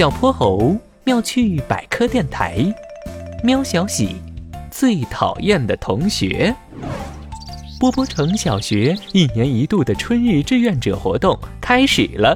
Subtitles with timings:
[0.00, 2.64] 小泼猴妙趣百科电台，
[3.44, 4.16] 喵小喜
[4.70, 6.56] 最讨厌的同学。
[7.78, 12.34] 波波城小学一年一度的春日志愿者活动开始了，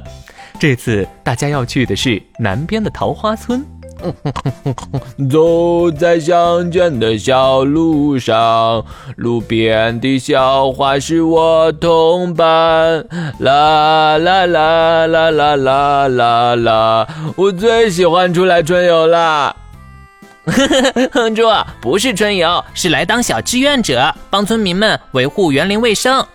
[0.59, 3.65] 这次大家要去的是南边的桃花村。
[5.29, 8.85] 走在乡间的小路上，
[9.15, 13.05] 路边的小花是我同伴。
[13.39, 17.07] 啦啦啦啦啦啦啦啦！
[17.35, 19.55] 我最喜欢出来春游啦。
[21.11, 21.43] 哼，猪
[21.81, 26.25] 不是春游，是来当小志愿者，帮村民们维护园林卫生，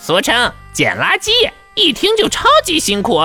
[0.00, 1.30] 俗称捡垃圾。
[1.76, 3.20] 一听就超级辛苦。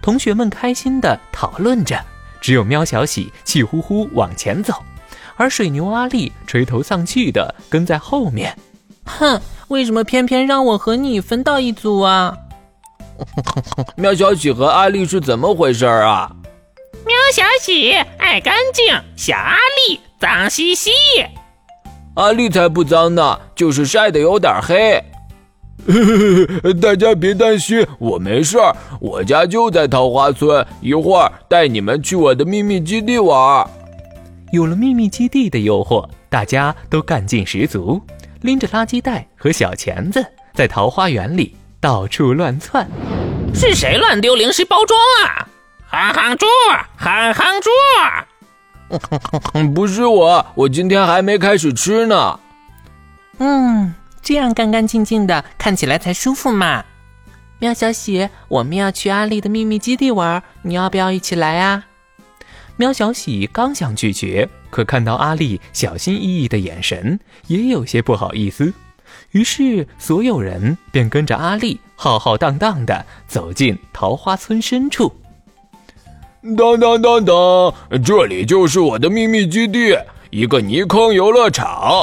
[0.00, 2.02] 同学们开心的讨论着。
[2.46, 4.72] 只有喵小喜气呼呼往前走，
[5.34, 8.56] 而水牛阿力垂头丧气地跟在后面。
[9.04, 12.36] 哼，为什么偏偏让我和你分到一组啊？
[13.98, 16.30] 喵小喜和阿力是怎么回事啊？
[17.04, 20.92] 喵小喜爱干净，小阿力脏兮兮。
[22.14, 25.02] 阿力才不脏呢，就是晒得有点黑。
[26.80, 28.74] 大家别担心，我没事儿。
[29.00, 33.68] 我家就在桃花村，一会儿带你们去我的秘密基地玩。
[34.52, 38.00] 有了秘密基地的诱惑，大家都干劲十足，
[38.40, 42.88] 拎着垃圾袋和小钳子，在桃花源里到处乱窜。
[43.54, 45.46] 是谁乱丢零食包装啊？
[45.86, 46.46] 憨憨猪，
[46.96, 47.70] 憨憨猪。
[49.74, 52.40] 不是我，我今天还没开始吃呢。
[53.38, 53.94] 嗯。
[54.26, 56.84] 这样干干净净的，看起来才舒服嘛。
[57.60, 61.84] 喵小喜，我们要去阿丽的秘密基地玩，你要不要一起来啊？
[62.74, 68.74] 喵小喜刚想拒绝，可看到阿丽小心翼翼的眼神，也有些不好意思。
[69.30, 75.14] 于是所有人便跟着阿丽浩浩荡荡的走进桃花村深处。
[76.58, 77.72] 当当当当，
[78.04, 79.96] 这里就是我的秘密基地，
[80.30, 82.02] 一个泥坑游乐场。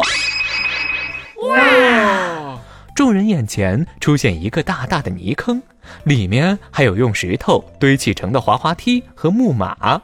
[1.49, 2.59] 哇！
[2.95, 5.61] 众人眼前出现一个大大的泥坑，
[6.03, 9.99] 里面还有用石头堆砌成的滑滑梯和木马。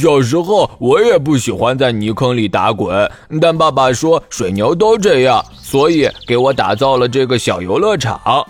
[0.00, 8.46] 小时候我也不喜欢在泥坑里打滚，但爸爸说水牛都这样，所以给我打造了这个小游乐场。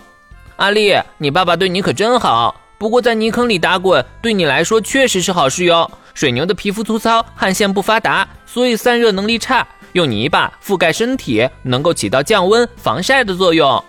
[0.57, 2.55] 阿丽，你爸爸对你可真好。
[2.77, 5.89] 不过在泥坑里打滚对你来说确实是好事哟。
[6.13, 9.67] 水牛的皮肤粗糙，汗腺不发达，所以散热能力差。
[9.93, 13.83] 用泥巴覆盖身体，能够起到降温、防晒的作用。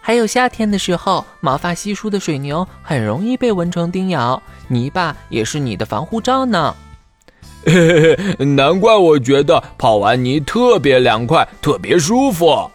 [0.00, 6.74] 还有夏天的时候，毛发稀疏的水牛很容易被蚊虫叮咬，泥巴也是你的防护罩呢。
[7.66, 12.70] 嘿嘿，难怪我觉得泡完泥特别凉快，特别舒服。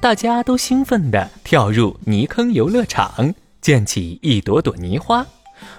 [0.00, 5.26] 大家都兴奋地跳入泥坑游乐场，溅起一朵朵泥花，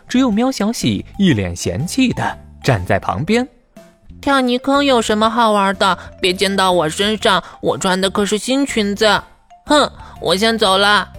[0.07, 3.47] 只有喵小喜一脸嫌弃地站在旁边。
[4.23, 5.99] 跳泥坑有什么好玩的？
[6.21, 9.21] 别溅到我身上，我穿的可是新裙子。
[9.65, 9.91] 哼，
[10.21, 11.09] 我先走了。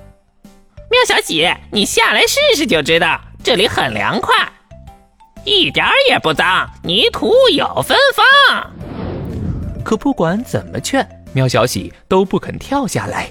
[0.90, 4.34] 喵小喜，你下来试试就知道，这里很凉快，
[5.44, 8.72] 一点儿也不脏，泥土有芬芳。
[9.84, 13.28] 可不管怎么劝，喵小喜都不肯跳下来。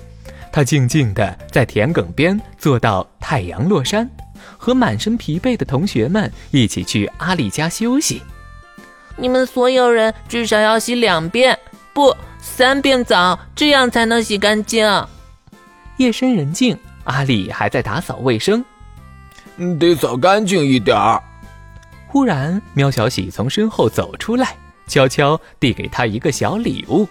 [0.51, 4.07] 他静静地在田埂边坐到太阳落山，
[4.55, 8.21] 和满身疲惫的同学们一起去阿丽家休息。
[9.15, 11.57] 你们所有人至少要洗两遍，
[11.93, 14.87] 不，三遍澡，这样才能洗干净。
[15.97, 18.63] 夜深人静，阿里还在打扫卫生，
[19.79, 21.21] 得扫干净一点儿。
[22.07, 24.55] 忽然，喵小喜从身后走出来，
[24.87, 27.07] 悄悄递给他一个小礼物。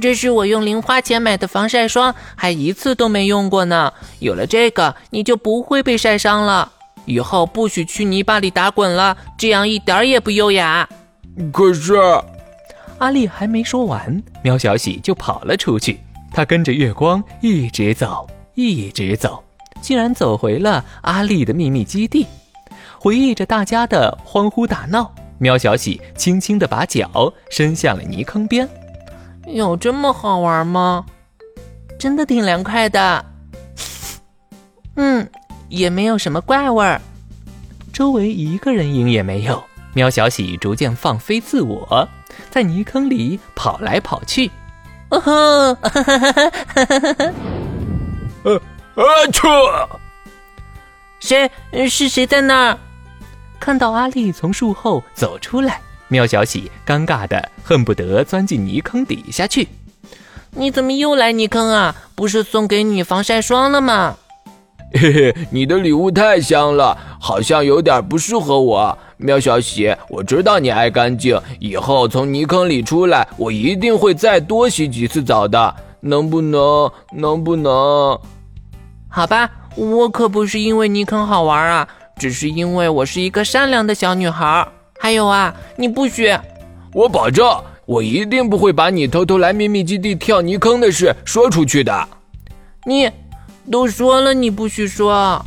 [0.00, 3.92] 这是我用零花钱买的防晒霜，还一次都没用过呢。
[4.18, 6.70] 有了这个，你就不会被晒伤了。
[7.10, 10.88] 以后不许去泥巴里打滚了，这样一点也不优雅。
[11.52, 11.94] 可是，
[12.98, 15.98] 阿丽还没说完，喵小喜就跑了出去。
[16.32, 19.42] 他跟着月光一直走，一直走，
[19.80, 22.24] 竟然走回了阿丽的秘密基地。
[23.00, 28.68] 回忆着大家的欢呼打闹，喵小喜轻轻地把脚伸向了泥坑边。
[29.46, 31.04] 有这么好玩吗？
[31.98, 33.24] 真的挺凉快的。
[34.94, 35.28] 嗯。
[35.70, 37.00] 也没有什么怪味儿，
[38.00, 39.62] 周围一个人影也没有。
[39.92, 42.08] 喵小喜逐渐放飞自我，
[42.48, 44.50] 在泥坑里跑来跑去。
[45.10, 45.32] 哦吼！
[48.42, 48.56] 呃
[48.94, 49.04] 啊！
[49.30, 49.46] 撤！
[51.20, 51.50] 谁？
[51.90, 52.78] 是谁在那儿？
[53.60, 59.68] 看到阿丽从树后走出来，喵小喜尴尬的恨不得钻进泥坑底下去。
[60.52, 61.94] 你怎么又来泥坑啊？
[62.14, 64.16] 不是送给你防晒霜了吗？
[64.92, 68.98] 嘿嘿，你的礼物太香了，好像有点不适合我。
[69.18, 75.74] 喵小喜，我知道你爱干净，以后从泥坑里出来，我一定会再多洗几次澡的。
[76.00, 76.90] 能不能？
[77.12, 78.18] 能不能？
[79.08, 84.66] 好吧，我可不是因为泥坑好玩啊，只是因为我是一个善良的小女孩。
[84.98, 86.36] 还有啊，你不许！
[86.92, 87.46] 我保证，
[87.86, 92.08] 我一定不会把你偷偷来秘密基地跳泥坑的事说出去的。
[92.86, 93.10] 你，
[93.68, 95.44] 都说了你不许说。